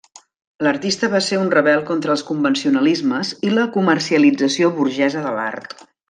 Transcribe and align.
L'artista 0.67 1.09
va 1.15 1.19
ser 1.25 1.37
un 1.41 1.51
rebel 1.55 1.83
contra 1.91 2.13
els 2.15 2.23
convencionalismes 2.31 3.33
i 3.51 3.55
la 3.57 3.67
comercialització 3.79 4.71
burgesa 4.79 5.23
de 5.27 5.35
l'art. 5.41 5.77